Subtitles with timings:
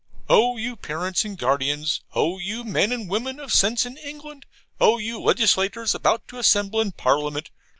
[0.29, 2.01] O you parents and guardians!
[2.15, 4.47] O you men and women of sense in England!
[4.79, 7.51] O you legislators about to assemble in Parliament!